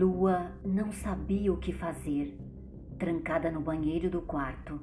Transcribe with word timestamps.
Lua 0.00 0.52
não 0.64 0.90
sabia 0.90 1.52
o 1.52 1.58
que 1.58 1.74
fazer, 1.74 2.34
trancada 2.98 3.50
no 3.50 3.60
banheiro 3.60 4.08
do 4.08 4.22
quarto. 4.22 4.80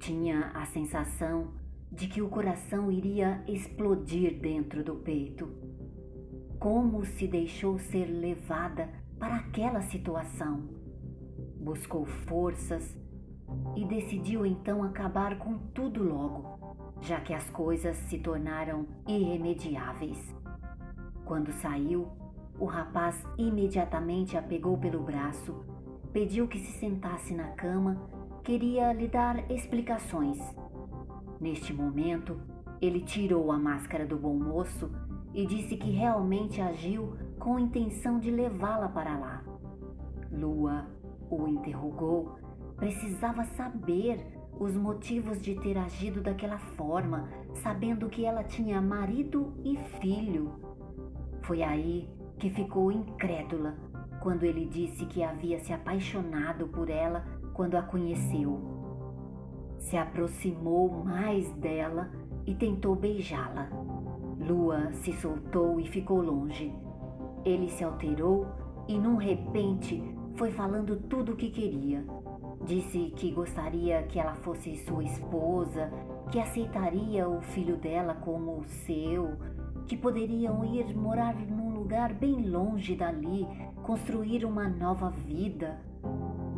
Tinha 0.00 0.50
a 0.56 0.66
sensação 0.66 1.52
de 1.92 2.08
que 2.08 2.20
o 2.20 2.28
coração 2.28 2.90
iria 2.90 3.44
explodir 3.46 4.40
dentro 4.40 4.82
do 4.82 4.96
peito. 4.96 5.48
Como 6.58 7.04
se 7.04 7.28
deixou 7.28 7.78
ser 7.78 8.06
levada 8.06 8.88
para 9.20 9.36
aquela 9.36 9.82
situação? 9.82 10.68
Buscou 11.60 12.04
forças 12.04 12.98
e 13.76 13.84
decidiu 13.84 14.44
então 14.44 14.82
acabar 14.82 15.38
com 15.38 15.58
tudo 15.72 16.02
logo, 16.02 16.76
já 17.00 17.20
que 17.20 17.32
as 17.32 17.48
coisas 17.50 17.96
se 18.08 18.18
tornaram 18.18 18.84
irremediáveis. 19.06 20.34
Quando 21.24 21.52
saiu, 21.52 22.23
o 22.58 22.66
rapaz 22.66 23.22
imediatamente 23.36 24.36
a 24.36 24.42
pegou 24.42 24.76
pelo 24.78 25.02
braço, 25.02 25.54
pediu 26.12 26.46
que 26.46 26.58
se 26.58 26.78
sentasse 26.78 27.34
na 27.34 27.48
cama, 27.48 28.00
queria 28.42 28.92
lhe 28.92 29.08
dar 29.08 29.50
explicações. 29.50 30.38
Neste 31.40 31.72
momento, 31.72 32.40
ele 32.80 33.00
tirou 33.00 33.50
a 33.50 33.58
máscara 33.58 34.06
do 34.06 34.16
bom 34.16 34.34
moço 34.34 34.90
e 35.32 35.44
disse 35.46 35.76
que 35.76 35.90
realmente 35.90 36.60
agiu 36.60 37.16
com 37.38 37.58
intenção 37.58 38.20
de 38.20 38.30
levá-la 38.30 38.88
para 38.88 39.18
lá. 39.18 39.44
Lua 40.30 40.86
o 41.30 41.48
interrogou, 41.48 42.36
precisava 42.76 43.44
saber 43.44 44.24
os 44.58 44.76
motivos 44.76 45.40
de 45.40 45.56
ter 45.56 45.76
agido 45.76 46.20
daquela 46.20 46.58
forma, 46.58 47.28
sabendo 47.54 48.08
que 48.08 48.24
ela 48.24 48.44
tinha 48.44 48.80
marido 48.80 49.52
e 49.64 49.76
filho. 50.00 50.52
Foi 51.42 51.62
aí 51.62 52.08
que 52.38 52.50
ficou 52.50 52.90
incrédula 52.90 53.74
quando 54.20 54.44
ele 54.44 54.64
disse 54.66 55.04
que 55.06 55.22
havia 55.22 55.58
se 55.60 55.72
apaixonado 55.72 56.66
por 56.68 56.88
ela 56.88 57.24
quando 57.52 57.76
a 57.76 57.82
conheceu. 57.82 58.58
Se 59.78 59.96
aproximou 59.96 61.04
mais 61.04 61.50
dela 61.56 62.10
e 62.46 62.54
tentou 62.54 62.96
beijá-la. 62.96 63.68
Lua 64.38 64.92
se 64.92 65.12
soltou 65.12 65.78
e 65.78 65.86
ficou 65.86 66.20
longe. 66.20 66.74
Ele 67.44 67.68
se 67.68 67.84
alterou 67.84 68.46
e, 68.88 68.98
num 68.98 69.16
repente, 69.16 70.02
foi 70.36 70.50
falando 70.50 70.96
tudo 70.96 71.32
o 71.32 71.36
que 71.36 71.50
queria. 71.50 72.04
Disse 72.64 73.12
que 73.16 73.30
gostaria 73.30 74.02
que 74.04 74.18
ela 74.18 74.34
fosse 74.36 74.76
sua 74.78 75.04
esposa, 75.04 75.90
que 76.30 76.40
aceitaria 76.40 77.28
o 77.28 77.40
filho 77.42 77.76
dela 77.76 78.14
como 78.14 78.58
o 78.58 78.64
seu, 78.64 79.36
que 79.86 79.96
poderiam 79.96 80.64
ir 80.64 80.96
morar 80.96 81.34
num 81.34 81.63
lugar 81.84 82.14
bem 82.14 82.48
longe 82.48 82.96
dali, 82.96 83.46
construir 83.82 84.46
uma 84.46 84.66
nova 84.66 85.10
vida. 85.10 85.78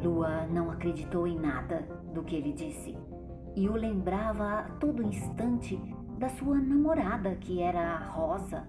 Lua 0.01 0.47
não 0.47 0.71
acreditou 0.71 1.27
em 1.27 1.37
nada 1.37 1.81
do 2.15 2.23
que 2.23 2.37
ele 2.37 2.53
disse 2.53 2.97
e 3.57 3.69
o 3.69 3.73
lembrava 3.73 4.61
a 4.61 4.63
todo 4.79 5.03
instante 5.03 5.77
da 6.17 6.29
sua 6.29 6.61
namorada, 6.61 7.35
que 7.35 7.61
era 7.61 7.81
a 7.81 8.07
Rosa. 8.07 8.69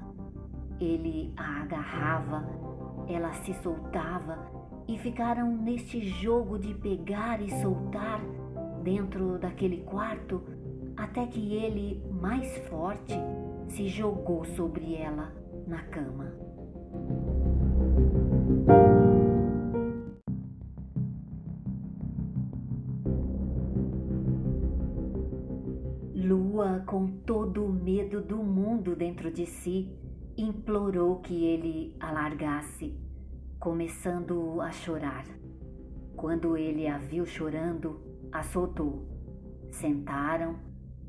Ele 0.80 1.32
a 1.38 1.62
agarrava, 1.62 2.44
ela 3.08 3.34
se 3.34 3.54
soltava 3.62 4.40
e 4.88 4.98
ficaram 4.98 5.56
neste 5.56 6.02
jogo 6.08 6.58
de 6.58 6.74
pegar 6.74 7.40
e 7.40 7.52
soltar 7.62 8.20
dentro 8.82 9.38
daquele 9.38 9.84
quarto 9.84 10.42
até 10.96 11.28
que 11.28 11.54
ele, 11.54 12.04
mais 12.20 12.58
forte, 12.68 13.14
se 13.68 13.88
jogou 13.88 14.44
sobre 14.44 14.96
ela 14.96 15.32
na 15.68 15.84
cama. 15.84 16.47
Todo 27.58 27.66
o 27.66 27.74
medo 27.74 28.22
do 28.22 28.38
mundo 28.38 28.96
dentro 28.96 29.32
de 29.32 29.48
si, 29.48 29.92
implorou 30.38 31.16
que 31.22 31.44
ele 31.44 31.96
a 32.00 32.12
largasse 32.12 32.96
começando 33.60 34.62
a 34.62 34.70
chorar. 34.70 35.26
Quando 36.16 36.56
ele 36.56 36.88
a 36.88 37.00
viu 37.00 37.26
chorando, 37.26 38.00
a 38.32 38.44
soltou. 38.44 39.08
Sentaram 39.72 40.60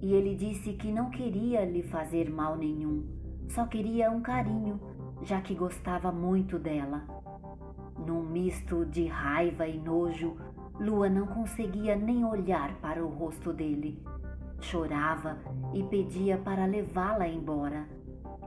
e 0.01 0.15
ele 0.15 0.35
disse 0.35 0.73
que 0.73 0.91
não 0.91 1.11
queria 1.11 1.67
lhe 1.67 1.83
fazer 1.83 2.31
mal 2.31 2.57
nenhum, 2.57 3.05
só 3.51 3.67
queria 3.67 4.11
um 4.11 4.23
carinho, 4.23 4.81
já 5.21 5.43
que 5.43 5.55
gostava 5.55 6.11
muito 6.11 6.59
dela. 6.59 7.05
Num 8.07 8.23
misto 8.23 8.87
de 8.87 9.07
raiva 9.07 9.69
e 9.69 9.79
nojo, 9.79 10.35
Lua 10.81 11.11
não 11.11 11.27
conseguia 11.27 11.95
nem 11.95 12.25
olhar 12.25 12.81
para 12.81 13.05
o 13.05 13.09
rosto 13.09 13.53
dele. 13.53 14.03
Chorava 14.61 15.39
e 15.73 15.83
pedia 15.85 16.39
para 16.39 16.67
levá-la 16.67 17.29
embora. 17.29 17.87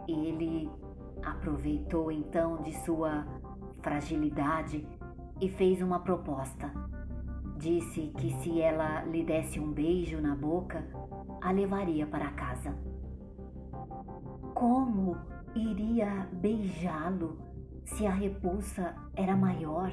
Ele 0.08 0.70
aproveitou 1.24 2.12
então 2.12 2.62
de 2.62 2.74
sua 2.84 3.26
fragilidade 3.82 4.86
e 5.40 5.50
fez 5.50 5.82
uma 5.82 6.00
proposta. 6.00 6.72
Disse 7.58 8.12
que 8.18 8.32
se 8.42 8.62
ela 8.62 9.04
lhe 9.04 9.24
desse 9.24 9.60
um 9.60 9.72
beijo 9.72 10.20
na 10.20 10.36
boca, 10.36 10.84
a 11.42 11.52
levaria 11.52 12.06
para 12.06 12.32
casa. 12.32 12.76
Como 14.54 15.18
iria 15.56 16.28
beijá-lo 16.34 17.38
se 17.84 18.06
a 18.06 18.12
repulsa 18.12 18.96
era 19.16 19.36
maior? 19.36 19.92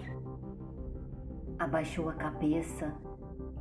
Abaixou 1.58 2.08
a 2.08 2.14
cabeça 2.14 2.94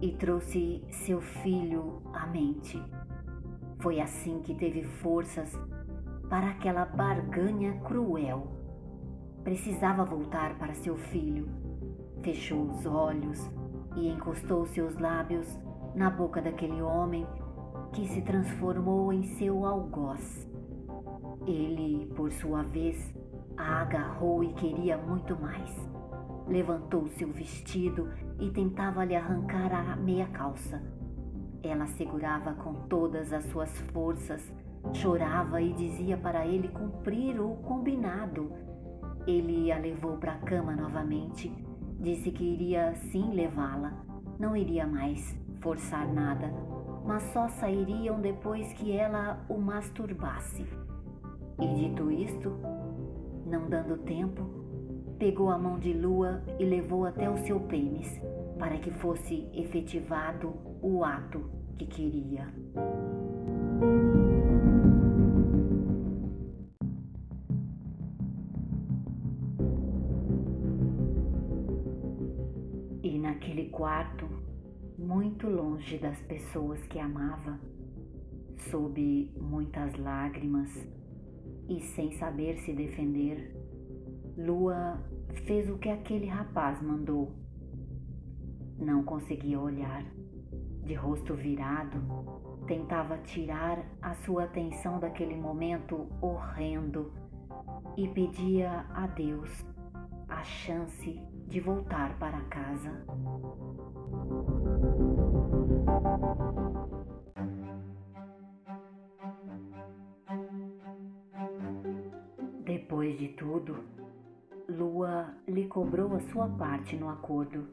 e 0.02 0.12
trouxe 0.14 0.84
seu 0.90 1.22
filho 1.22 2.02
à 2.14 2.26
mente. 2.28 2.82
Foi 3.80 4.00
assim 4.00 4.40
que 4.42 4.54
teve 4.56 4.84
forças 4.84 5.58
para 6.30 6.50
aquela 6.50 6.86
barganha 6.86 7.74
cruel 7.86 8.58
Precisava 9.48 10.04
voltar 10.04 10.58
para 10.60 10.74
seu 10.74 10.98
filho. 10.98 11.48
Fechou 12.22 12.64
os 12.64 12.86
olhos 12.86 13.50
e 13.96 14.10
encostou 14.10 14.66
seus 14.66 14.98
lábios 14.98 15.58
na 15.96 16.10
boca 16.10 16.42
daquele 16.42 16.82
homem 16.82 17.26
que 17.94 18.06
se 18.10 18.22
transformou 18.24 19.14
em 19.14 19.24
seu 19.24 19.66
algoz. 19.66 20.46
Ele, 21.46 22.12
por 22.14 22.30
sua 22.30 22.62
vez, 22.62 23.16
a 23.56 23.84
agarrou 23.84 24.44
e 24.44 24.52
queria 24.52 24.98
muito 24.98 25.34
mais. 25.40 25.74
Levantou 26.48 27.08
seu 27.08 27.30
vestido 27.32 28.10
e 28.40 28.50
tentava 28.50 29.04
lhe 29.04 29.16
arrancar 29.16 29.74
a 29.74 29.96
meia 29.96 30.28
calça. 30.28 30.82
Ela 31.62 31.88
segurava 31.88 32.54
com 32.54 32.74
todas 32.88 33.34
as 33.34 33.44
suas 33.46 33.72
forças, 33.92 34.54
chorava 34.94 35.62
e 35.62 35.74
dizia 35.74 36.18
para 36.18 36.46
ele 36.46 36.70
cumprir 36.70 37.40
o 37.42 37.56
combinado 37.58 38.52
ele 39.28 39.70
a 39.74 39.78
levou 39.78 40.16
para 40.16 40.32
a 40.32 40.38
cama 40.38 40.74
novamente, 40.74 41.54
disse 42.00 42.32
que 42.32 42.46
iria 42.46 42.96
sim 42.96 43.34
levá-la, 43.34 43.92
não 44.40 44.56
iria 44.56 44.88
mais 44.88 45.38
forçar 45.60 46.08
nada, 46.08 46.50
mas 47.06 47.24
só 47.34 47.50
sairiam 47.50 48.22
depois 48.22 48.72
que 48.72 48.90
ela 48.90 49.46
o 49.50 49.58
masturbasse. 49.58 50.66
E 51.60 51.68
dito 51.76 52.10
isto, 52.10 52.54
não 53.46 53.68
dando 53.68 53.98
tempo, 53.98 54.44
pegou 55.18 55.50
a 55.50 55.58
mão 55.58 55.80
de 55.80 55.94
Lua 55.94 56.42
e 56.60 56.66
levou 56.66 57.06
até 57.06 57.30
o 57.30 57.38
seu 57.38 57.60
pênis 57.60 58.22
para 58.58 58.78
que 58.78 58.92
fosse 58.92 59.48
efetivado 59.54 60.54
o 60.82 61.04
ato 61.04 61.44
que 61.78 61.86
queria. 61.86 62.48
naquele 73.28 73.70
quarto, 73.70 74.26
muito 74.98 75.48
longe 75.48 75.98
das 75.98 76.20
pessoas 76.22 76.82
que 76.88 76.98
amava, 76.98 77.60
sob 78.72 79.32
muitas 79.40 79.96
lágrimas 79.98 80.70
e 81.70 81.80
sem 81.82 82.12
saber 82.14 82.58
se 82.60 82.74
defender, 82.74 83.57
Lua 84.38 85.00
fez 85.48 85.68
o 85.68 85.80
que 85.80 85.90
aquele 85.90 86.28
rapaz 86.28 86.80
mandou. 86.80 87.34
Não 88.78 89.04
conseguia 89.04 89.60
olhar. 89.60 90.06
De 90.84 90.94
rosto 90.94 91.34
virado, 91.34 91.98
tentava 92.68 93.18
tirar 93.18 93.84
a 94.00 94.14
sua 94.14 94.44
atenção 94.44 95.00
daquele 95.00 95.36
momento 95.36 96.08
horrendo 96.22 97.12
e 97.98 98.08
pedia 98.08 98.86
a 98.94 99.08
Deus 99.08 99.66
a 100.30 100.44
chance 100.44 101.20
de 101.48 101.60
voltar 101.60 102.18
para 102.20 102.40
casa. 102.42 102.92
Depois 112.64 113.18
de 113.18 113.30
tudo, 113.30 113.78
Lua 114.78 115.34
lhe 115.48 115.66
cobrou 115.66 116.14
a 116.14 116.20
sua 116.20 116.48
parte 116.48 116.96
no 116.96 117.10
acordo. 117.10 117.68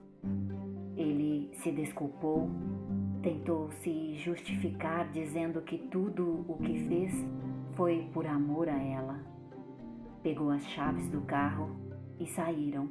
Ele 0.97 1.51
se 1.57 1.71
desculpou, 1.71 2.49
tentou 3.23 3.71
se 3.83 4.15
justificar 4.17 5.11
dizendo 5.11 5.61
que 5.61 5.77
tudo 5.77 6.47
o 6.49 6.57
que 6.63 6.89
fez 6.89 7.13
foi 7.75 8.09
por 8.15 8.27
amor 8.27 8.71
a 8.71 8.83
ela. 8.83 9.21
Pegou 10.23 10.51
as 10.51 10.65
chaves 10.69 11.11
do 11.11 11.21
carro 11.21 11.77
e 12.19 12.27
saíram. 12.27 12.89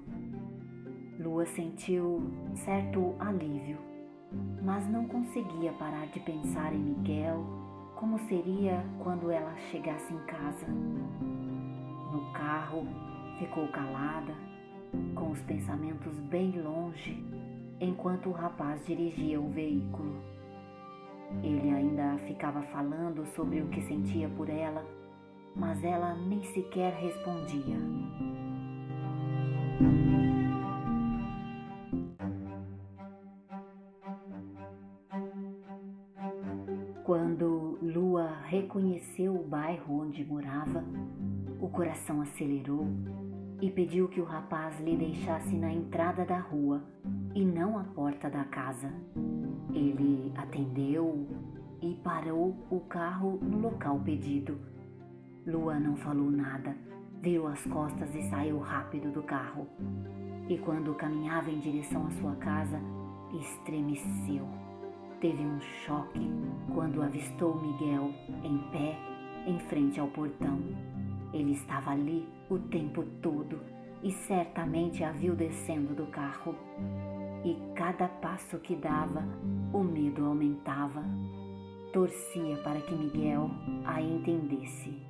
Lua 1.20 1.48
sentiu 1.48 2.22
certo 2.54 3.16
alívio, 3.18 3.80
mas 4.62 4.88
não 4.92 5.08
conseguia 5.08 5.74
parar 5.74 6.06
de 6.06 6.20
pensar 6.20 6.72
em 6.72 6.78
Miguel, 6.78 7.44
como 7.96 8.20
seria 8.28 8.86
quando 9.00 9.32
ela 9.32 9.56
chegasse 9.72 10.14
em 10.14 10.20
casa. 10.28 10.68
No 12.12 12.32
carro, 12.34 12.86
ficou 13.44 13.68
calada, 13.68 14.34
com 15.16 15.32
os 15.32 15.42
pensamentos 15.42 16.18
bem 16.30 16.62
longe, 16.62 17.22
enquanto 17.82 18.30
o 18.30 18.32
rapaz 18.32 18.86
dirigia 18.86 19.40
o 19.40 19.50
veículo. 19.50 20.16
Ele 21.44 21.70
ainda 21.70 22.18
ficava 22.20 22.62
falando 22.64 23.26
sobre 23.36 23.62
o 23.62 23.68
que 23.68 23.82
sentia 23.82 24.30
por 24.30 24.48
ela, 24.48 24.86
mas 25.56 25.84
ela 25.84 26.16
nem 26.16 26.42
sequer 26.54 26.94
respondia. 26.94 27.78
Quando 37.04 37.78
Lua 37.82 38.38
reconheceu 38.46 39.36
o 39.36 39.44
bairro 39.44 40.02
onde 40.02 40.24
morava, 40.24 40.82
o 41.60 41.68
coração 41.68 42.22
acelerou 42.22 42.88
e 43.64 43.72
pediu 43.72 44.10
que 44.10 44.20
o 44.20 44.26
rapaz 44.26 44.78
lhe 44.82 44.98
deixasse 44.98 45.56
na 45.56 45.72
entrada 45.72 46.26
da 46.26 46.38
rua 46.38 46.84
e 47.34 47.46
não 47.46 47.80
à 47.80 47.84
porta 47.86 48.30
da 48.30 48.44
casa. 48.44 48.92
Ele 49.74 50.34
atendeu 50.36 51.26
e 51.82 51.96
parou 52.04 52.58
o 52.70 52.82
carro 52.82 53.40
no 53.42 53.60
local 53.60 54.02
pedido. 54.02 54.60
Lua 55.48 55.80
não 55.80 55.96
falou 55.96 56.30
nada, 56.30 56.76
virou 57.22 57.48
as 57.48 57.66
costas 57.68 58.14
e 58.14 58.24
saiu 58.24 58.60
rápido 58.60 59.14
do 59.14 59.24
carro. 59.24 59.66
E 60.50 60.58
quando 60.58 60.94
caminhava 60.96 61.50
em 61.50 61.60
direção 61.60 62.06
à 62.08 62.12
sua 62.12 62.36
casa, 62.36 62.82
estremeceu. 63.34 64.46
Teve 65.22 65.42
um 65.42 65.62
choque 65.86 66.30
quando 66.74 67.02
avistou 67.02 67.56
Miguel 67.62 68.12
em 68.44 68.58
pé 68.74 69.00
em 69.48 69.58
frente 69.70 70.02
ao 70.02 70.10
portão. 70.10 70.60
Ele 71.32 71.54
estava 71.54 71.92
ali 71.92 72.28
o 72.54 72.60
tempo 72.60 73.04
todo 73.20 73.60
e 74.04 74.12
certamente 74.12 75.04
a 75.04 75.12
viu 75.12 75.36
descendo 75.36 75.96
do 75.96 76.06
carro. 76.08 76.56
E 77.44 77.58
cada 77.76 78.08
passo 78.08 78.60
que 78.60 78.76
dava, 78.76 79.24
o 79.74 79.84
medo 79.84 80.26
aumentava. 80.26 81.04
Torcia 81.92 82.58
para 82.58 82.80
que 82.82 82.94
Miguel 82.94 83.50
a 83.86 84.02
entendesse. 84.02 85.02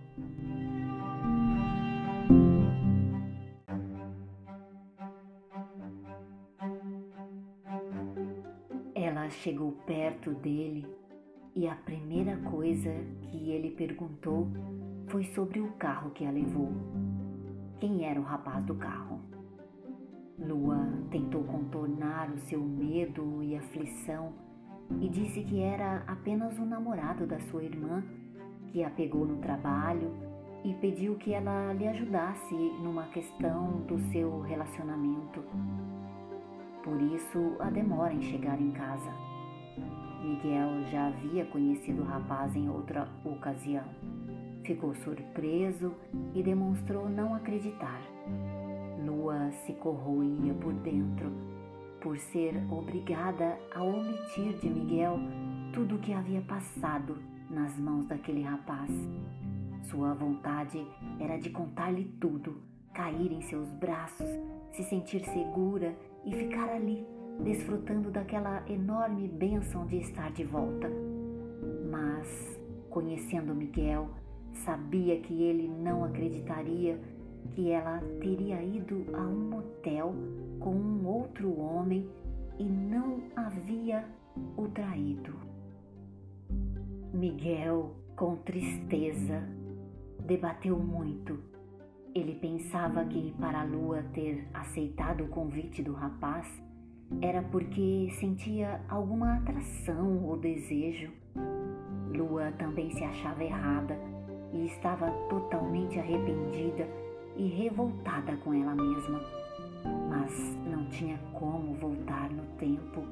Ela 8.96 9.30
chegou 9.30 9.74
perto 9.86 10.32
dele 10.32 10.86
e 11.56 11.68
a 11.68 11.76
primeira 11.76 12.38
coisa 12.38 12.92
que 13.22 13.52
ele 13.52 13.72
perguntou 13.72 14.48
foi 15.08 15.24
sobre 15.26 15.60
o 15.60 15.72
carro 15.74 16.12
que 16.12 16.26
a 16.26 16.32
levou. 16.32 16.72
Quem 17.84 18.06
era 18.06 18.18
o 18.18 18.24
rapaz 18.24 18.64
do 18.64 18.76
carro? 18.76 19.20
Lua 20.40 20.88
tentou 21.12 21.44
contornar 21.44 22.32
o 22.32 22.38
seu 22.38 22.62
medo 22.62 23.44
e 23.44 23.58
aflição 23.58 24.32
e 25.02 25.10
disse 25.10 25.44
que 25.44 25.60
era 25.60 26.02
apenas 26.08 26.58
o 26.58 26.66
namorado 26.66 27.28
da 27.28 27.38
sua 27.42 27.62
irmã 27.62 28.02
que 28.70 28.86
a 28.86 28.90
pegou 28.90 29.26
no 29.26 29.36
trabalho 29.42 30.14
e 30.64 30.74
pediu 30.76 31.18
que 31.18 31.34
ela 31.34 31.74
lhe 31.74 31.86
ajudasse 31.86 32.56
numa 32.82 33.08
questão 33.08 33.82
do 33.82 34.00
seu 34.14 34.40
relacionamento. 34.40 35.44
Por 36.86 37.02
isso, 37.02 37.58
a 37.60 37.70
demora 37.70 38.14
em 38.14 38.22
chegar 38.22 38.62
em 38.62 38.72
casa. 38.72 39.12
Miguel 40.22 40.86
já 40.90 41.08
havia 41.08 41.46
conhecido 41.48 42.02
o 42.02 42.06
rapaz 42.06 42.56
em 42.56 42.70
outra 42.70 43.10
ocasião. 43.26 43.84
Ficou 44.64 44.96
surpreso 44.96 45.94
e 46.34 46.42
demonstrou 46.42 47.10
não 47.10 47.36
acreditar. 47.36 48.02
Lua 49.06 49.52
se 49.66 49.74
corroía 49.74 50.54
por 50.54 50.74
dentro 50.74 51.32
por 52.04 52.18
ser 52.18 52.54
obrigada 52.70 53.58
a 53.74 53.82
omitir 53.82 54.60
de 54.60 54.70
Miguel 54.70 55.18
tudo 55.74 55.96
o 55.96 56.00
que 56.00 56.12
havia 56.12 56.42
passado 56.42 57.18
nas 57.50 57.78
mãos 57.80 58.06
daquele 58.06 58.42
rapaz. 58.42 58.92
Sua 59.84 60.14
vontade 60.14 60.86
era 61.20 61.38
de 61.38 61.50
contar-lhe 61.50 62.06
tudo, 62.20 62.58
cair 62.94 63.32
em 63.32 63.42
seus 63.42 63.70
braços, 63.76 64.30
se 64.72 64.84
sentir 64.84 65.24
segura 65.26 65.96
e 66.26 66.34
ficar 66.34 66.70
ali, 66.70 67.06
desfrutando 67.42 68.12
daquela 68.12 68.64
enorme 68.70 69.28
bênção 69.28 69.86
de 69.86 69.98
estar 69.98 70.32
de 70.32 70.44
volta. 70.44 70.90
Mas, 71.90 72.60
conhecendo 72.90 73.56
Miguel, 73.56 74.10
Sabia 74.54 75.20
que 75.20 75.44
ele 75.44 75.68
não 75.68 76.04
acreditaria 76.04 77.00
que 77.52 77.70
ela 77.70 78.00
teria 78.22 78.64
ido 78.64 79.06
a 79.14 79.22
um 79.22 79.50
motel 79.50 80.14
com 80.60 80.72
um 80.72 81.06
outro 81.06 81.60
homem 81.60 82.10
e 82.58 82.64
não 82.64 83.22
havia 83.36 84.06
o 84.58 84.68
traído. 84.68 85.34
Miguel, 87.14 87.96
com 88.16 88.38
tristeza, 88.38 89.44
debateu 90.26 90.80
muito. 90.80 91.40
Ele 92.16 92.36
pensava 92.36 93.06
que 93.06 93.34
para 93.40 93.62
a 93.62 93.66
lua 93.66 94.04
ter 94.14 94.48
aceitado 94.54 95.26
o 95.26 95.30
convite 95.30 95.82
do 95.82 95.94
rapaz 95.94 96.48
era 97.22 97.42
porque 97.42 98.10
sentia 98.20 98.82
alguma 98.88 99.36
atração 99.36 100.24
ou 100.26 100.38
desejo. 100.38 101.12
Lua 102.16 102.52
também 102.54 102.92
se 102.92 103.04
achava 103.04 103.44
errada 103.44 104.13
e 104.54 104.66
estava 104.68 105.10
totalmente 105.30 106.00
arrependida 106.00 106.88
e 107.36 107.48
revoltada 107.48 108.38
com 108.38 108.54
ela 108.54 108.76
mesma. 108.76 109.22
Mas 110.10 110.58
não 110.66 110.86
tinha 110.86 111.20
como 111.34 111.74
voltar 111.76 112.30
no 112.30 112.44
tempo, 112.58 113.04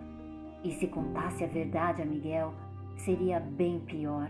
e 0.64 0.72
se 0.74 0.88
contasse 0.88 1.44
a 1.44 1.48
verdade 1.48 2.02
a 2.02 2.06
Miguel, 2.06 2.54
seria 2.98 3.40
bem 3.40 3.80
pior. 3.80 4.30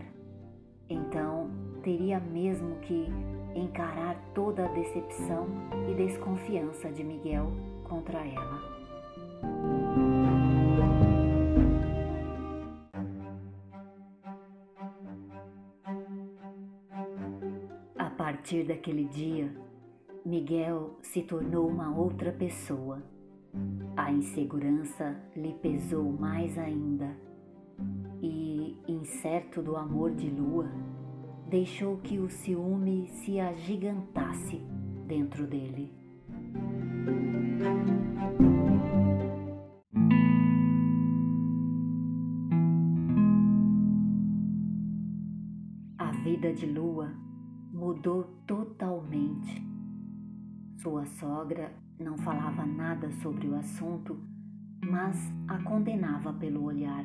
Então, 0.88 1.50
teria 1.82 2.18
mesmo 2.18 2.76
que 2.76 3.06
encarar 3.54 4.16
toda 4.34 4.64
a 4.64 4.68
decepção 4.68 5.46
e 5.90 5.94
desconfiança 5.94 6.90
de 6.90 7.04
Miguel 7.04 7.52
contra 7.84 8.18
ela. 8.18 8.81
Partir 18.22 18.62
daquele 18.62 19.06
dia, 19.06 19.52
Miguel 20.24 20.96
se 21.02 21.22
tornou 21.22 21.68
uma 21.68 21.92
outra 21.92 22.30
pessoa. 22.30 23.02
A 23.96 24.12
insegurança 24.12 25.20
lhe 25.34 25.52
pesou 25.54 26.04
mais 26.04 26.56
ainda 26.56 27.16
e, 28.22 28.78
incerto 28.86 29.60
do 29.60 29.74
amor 29.74 30.14
de 30.14 30.30
Lua, 30.30 30.70
deixou 31.48 31.96
que 31.96 32.20
o 32.20 32.30
ciúme 32.30 33.08
se 33.08 33.40
agigantasse 33.40 34.58
dentro 35.04 35.44
dele. 35.44 35.92
A 45.98 46.12
vida 46.22 46.52
de 46.52 46.66
Lua 46.66 47.31
mudou 47.82 48.22
totalmente. 48.46 49.60
Sua 50.76 51.04
sogra 51.04 51.74
não 51.98 52.16
falava 52.16 52.64
nada 52.64 53.10
sobre 53.10 53.48
o 53.48 53.56
assunto, 53.56 54.16
mas 54.88 55.16
a 55.48 55.60
condenava 55.64 56.32
pelo 56.32 56.62
olhar. 56.62 57.04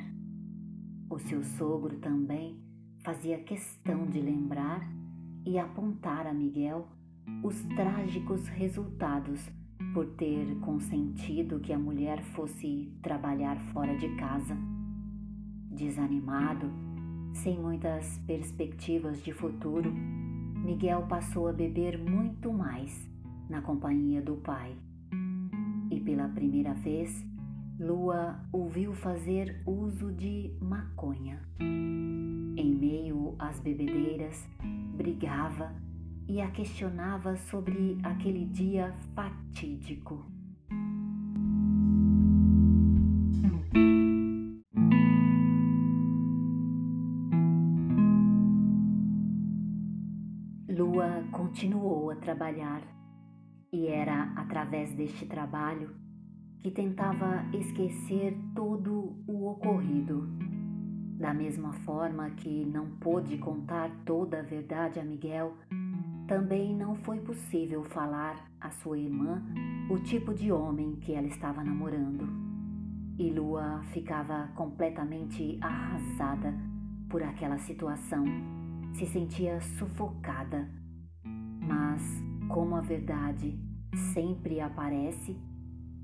O 1.10 1.18
seu 1.18 1.44
sogro 1.44 1.98
também 1.98 2.62
fazia 3.00 3.40
questão 3.40 4.06
de 4.06 4.22
lembrar 4.22 4.88
e 5.44 5.58
apontar 5.58 6.28
a 6.28 6.34
Miguel 6.34 6.88
os 7.44 7.60
trágicos 7.76 8.48
resultados 8.48 9.50
por 9.96 10.06
ter 10.12 10.60
consentido 10.60 11.60
que 11.60 11.74
a 11.74 11.80
mulher 11.80 12.22
fosse 12.36 12.96
trabalhar 13.02 13.58
fora 13.74 13.98
de 13.98 14.16
casa. 14.18 14.56
Desanimado, 15.72 16.72
sem 17.34 17.60
muitas 17.60 18.20
perspectivas 18.28 19.24
de 19.24 19.34
futuro, 19.34 19.92
Miguel 20.68 21.04
passou 21.04 21.48
a 21.48 21.54
beber 21.54 21.98
muito 21.98 22.52
mais 22.52 23.10
na 23.50 23.62
companhia 23.62 24.22
do 24.22 24.36
pai. 24.36 24.76
E 25.90 25.98
pela 26.02 26.28
primeira 26.28 26.74
vez, 26.74 27.26
Lua 27.80 28.38
ouviu 28.52 28.94
fazer 28.94 29.62
uso 29.66 30.12
de 30.12 30.52
maconha. 30.60 31.40
Em 31.58 32.76
meio 32.76 33.34
às 33.40 33.62
bebedeiras, 33.62 34.46
brigava 34.94 35.74
e 36.28 36.42
a 36.42 36.52
questionava 36.52 37.38
sobre 37.38 37.98
aquele 38.04 38.44
dia 38.44 38.94
fatídico. 39.16 40.26
Continuou 51.48 52.12
a 52.12 52.16
trabalhar 52.18 52.82
e 53.72 53.88
era 53.88 54.34
através 54.36 54.94
deste 54.96 55.26
trabalho 55.26 55.96
que 56.60 56.70
tentava 56.70 57.46
esquecer 57.54 58.38
todo 58.54 59.16
o 59.26 59.48
ocorrido. 59.48 60.28
Da 61.18 61.34
mesma 61.34 61.72
forma 61.72 62.30
que 62.32 62.66
não 62.66 62.90
pôde 62.98 63.38
contar 63.38 63.90
toda 64.06 64.40
a 64.40 64.44
verdade 64.44 65.00
a 65.00 65.06
Miguel, 65.06 65.54
também 66.28 66.76
não 66.76 66.98
foi 66.98 67.22
possível 67.22 67.82
falar 67.86 68.52
à 68.60 68.70
sua 68.70 68.98
irmã 69.00 69.42
o 69.90 69.98
tipo 70.00 70.34
de 70.34 70.52
homem 70.52 70.98
que 70.98 71.14
ela 71.14 71.28
estava 71.28 71.64
namorando. 71.64 72.28
E 73.18 73.30
Lua 73.30 73.84
ficava 73.94 74.50
completamente 74.54 75.58
arrasada 75.62 76.54
por 77.10 77.24
aquela 77.24 77.58
situação, 77.60 78.26
se 78.94 79.06
sentia 79.06 79.62
sufocada. 79.62 80.87
Mas, 81.68 82.02
como 82.48 82.76
a 82.76 82.82
verdade 82.82 83.60
sempre 84.14 84.62
aparece, 84.62 85.38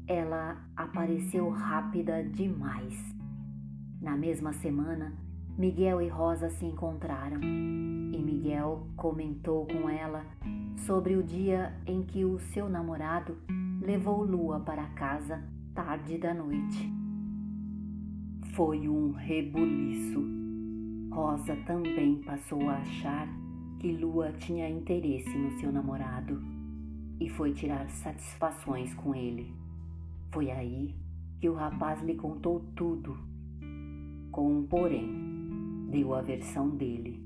ela 0.07 0.61
apareceu 0.75 1.49
rápida 1.49 2.23
demais. 2.23 3.15
Na 4.01 4.17
mesma 4.17 4.51
semana, 4.53 5.13
Miguel 5.57 6.01
e 6.01 6.09
Rosa 6.09 6.49
se 6.49 6.65
encontraram 6.65 7.39
e 7.41 8.21
Miguel 8.21 8.87
comentou 8.97 9.65
com 9.67 9.89
ela 9.89 10.25
sobre 10.85 11.15
o 11.15 11.23
dia 11.23 11.73
em 11.85 12.01
que 12.03 12.25
o 12.25 12.39
seu 12.39 12.67
namorado 12.67 13.37
levou 13.81 14.23
Lua 14.23 14.59
para 14.59 14.85
casa 14.87 15.43
tarde 15.73 16.17
da 16.17 16.33
noite. 16.33 16.91
Foi 18.55 18.87
um 18.87 19.11
rebuliço. 19.11 20.21
Rosa 21.11 21.55
também 21.65 22.21
passou 22.23 22.69
a 22.69 22.77
achar 22.77 23.27
que 23.83 23.91
Lua 23.91 24.31
tinha 24.31 24.69
interesse 24.69 25.37
no 25.37 25.59
seu 25.59 25.69
namorado 25.69 26.41
e 27.19 27.27
foi 27.27 27.51
tirar 27.51 27.89
satisfações 27.89 28.93
com 28.93 29.13
ele. 29.13 29.53
Foi 30.31 30.49
aí 30.49 30.95
que 31.41 31.49
o 31.49 31.53
rapaz 31.53 32.01
lhe 32.01 32.15
contou 32.15 32.61
tudo, 32.77 33.17
com 34.31 34.59
um 34.59 34.65
porém 34.65 35.89
deu 35.91 36.15
a 36.15 36.21
versão 36.21 36.69
dele, 36.69 37.21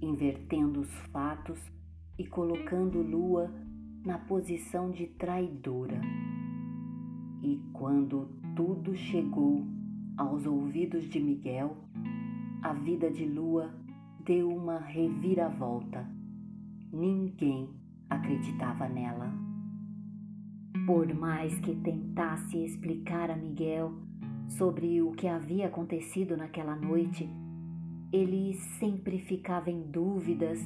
invertendo 0.00 0.80
os 0.80 0.90
fatos 1.12 1.60
e 2.18 2.26
colocando 2.26 3.02
Lua 3.02 3.52
na 4.02 4.16
posição 4.16 4.90
de 4.90 5.08
traidora. 5.08 6.00
E 7.42 7.60
quando 7.74 8.30
tudo 8.56 8.96
chegou 8.96 9.66
aos 10.16 10.46
ouvidos 10.46 11.04
de 11.04 11.20
Miguel, 11.20 11.76
a 12.62 12.72
vida 12.72 13.10
de 13.10 13.26
Lua 13.26 13.81
deu 14.24 14.48
uma 14.48 14.78
reviravolta. 14.78 16.06
Ninguém 16.92 17.68
acreditava 18.08 18.88
nela. 18.88 19.32
Por 20.86 21.12
mais 21.14 21.58
que 21.60 21.74
tentasse 21.76 22.64
explicar 22.64 23.30
a 23.30 23.36
Miguel 23.36 23.92
sobre 24.48 25.02
o 25.02 25.12
que 25.12 25.26
havia 25.26 25.66
acontecido 25.66 26.36
naquela 26.36 26.76
noite, 26.76 27.28
ele 28.12 28.54
sempre 28.78 29.18
ficava 29.18 29.70
em 29.70 29.90
dúvidas 29.90 30.60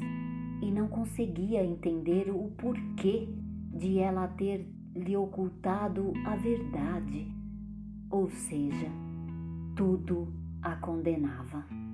e 0.60 0.70
não 0.70 0.88
conseguia 0.88 1.64
entender 1.64 2.30
o 2.30 2.50
porquê 2.58 3.28
de 3.72 3.98
ela 3.98 4.26
ter 4.28 4.68
lhe 4.94 5.16
ocultado 5.16 6.12
a 6.26 6.36
verdade, 6.36 7.26
ou 8.10 8.28
seja, 8.28 8.90
tudo 9.76 10.32
a 10.62 10.74
condenava. 10.76 11.85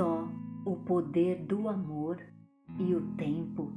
Só 0.00 0.26
o 0.64 0.76
poder 0.76 1.44
do 1.44 1.68
amor 1.68 2.18
e 2.78 2.94
o 2.94 3.02
tempo 3.18 3.70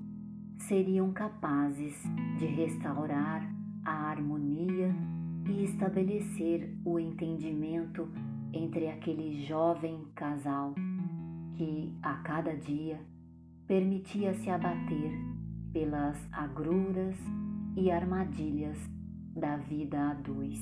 seriam 0.58 1.12
capazes 1.12 2.02
de 2.40 2.46
restaurar 2.46 3.46
a 3.84 4.10
harmonia 4.10 4.96
e 5.46 5.66
estabelecer 5.66 6.78
o 6.86 6.98
entendimento 6.98 8.08
entre 8.54 8.88
aquele 8.88 9.46
jovem 9.46 10.08
casal 10.16 10.74
que, 11.58 11.94
a 12.02 12.14
cada 12.20 12.56
dia, 12.56 13.02
permitia-se 13.68 14.50
abater 14.50 15.12
pelas 15.74 16.18
agruras 16.32 17.18
e 17.76 17.92
armadilhas 17.92 18.78
da 19.36 19.58
vida 19.58 20.12
a 20.12 20.14
dois. 20.14 20.62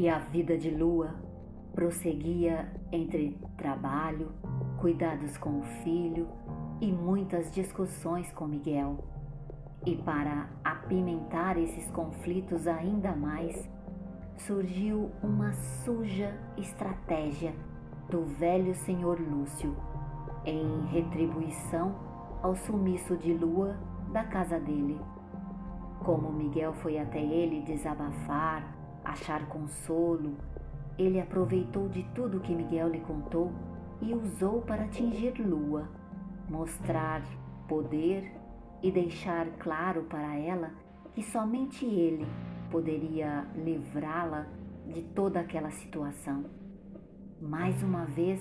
E 0.00 0.08
a 0.08 0.18
vida 0.18 0.56
de 0.56 0.70
Lua 0.70 1.14
prosseguia 1.74 2.72
entre 2.90 3.38
trabalho, 3.58 4.32
cuidados 4.78 5.36
com 5.36 5.58
o 5.60 5.62
filho 5.84 6.26
e 6.80 6.90
muitas 6.90 7.52
discussões 7.52 8.32
com 8.32 8.46
Miguel. 8.46 9.04
E 9.84 9.94
para 9.96 10.48
apimentar 10.64 11.58
esses 11.58 11.90
conflitos 11.90 12.66
ainda 12.66 13.14
mais, 13.14 13.68
surgiu 14.38 15.10
uma 15.22 15.52
suja 15.52 16.34
estratégia 16.56 17.54
do 18.08 18.24
velho 18.24 18.74
senhor 18.74 19.20
Lúcio, 19.20 19.76
em 20.46 20.86
retribuição 20.86 21.94
ao 22.42 22.56
sumiço 22.56 23.18
de 23.18 23.34
Lua 23.34 23.78
da 24.10 24.24
casa 24.24 24.58
dele. 24.58 24.98
Como 26.02 26.32
Miguel 26.32 26.72
foi 26.72 26.98
até 26.98 27.20
ele 27.20 27.60
desabafar, 27.60 28.79
achar 29.10 29.46
consolo, 29.48 30.36
ele 30.98 31.20
aproveitou 31.20 31.88
de 31.88 32.02
tudo 32.14 32.40
que 32.40 32.54
Miguel 32.54 32.88
lhe 32.88 33.00
contou 33.00 33.52
e 34.00 34.14
usou 34.14 34.62
para 34.62 34.84
atingir 34.84 35.34
Lua, 35.40 35.88
mostrar 36.48 37.22
poder 37.68 38.32
e 38.82 38.90
deixar 38.90 39.46
claro 39.58 40.02
para 40.04 40.36
ela 40.36 40.70
que 41.12 41.22
somente 41.22 41.84
ele 41.84 42.26
poderia 42.70 43.46
livrá-la 43.54 44.46
de 44.86 45.02
toda 45.02 45.40
aquela 45.40 45.70
situação. 45.70 46.44
Mais 47.40 47.82
uma 47.82 48.04
vez, 48.04 48.40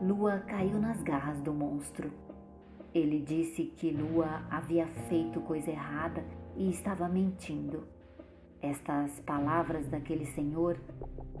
Lua 0.00 0.38
caiu 0.40 0.78
nas 0.78 1.02
garras 1.02 1.40
do 1.40 1.52
monstro. 1.52 2.10
Ele 2.94 3.20
disse 3.20 3.64
que 3.64 3.90
Lua 3.90 4.42
havia 4.50 4.86
feito 5.08 5.40
coisa 5.40 5.70
errada 5.70 6.24
e 6.56 6.70
estava 6.70 7.08
mentindo. 7.08 7.95
Estas 8.70 9.20
palavras 9.20 9.88
daquele 9.88 10.26
senhor 10.26 10.76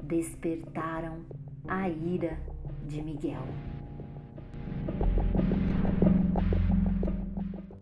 despertaram 0.04 1.24
a 1.66 1.88
ira 1.88 2.38
de 2.86 3.02
Miguel. 3.02 3.42